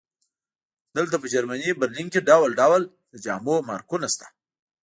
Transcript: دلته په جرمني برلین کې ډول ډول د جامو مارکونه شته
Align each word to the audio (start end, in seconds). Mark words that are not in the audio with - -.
دلته 0.97 1.15
په 1.21 1.27
جرمني 1.33 1.69
برلین 1.81 2.07
کې 2.13 2.25
ډول 2.29 2.49
ډول 2.61 2.81
د 3.11 3.13
جامو 3.25 3.55
مارکونه 3.69 4.07
شته 4.13 4.27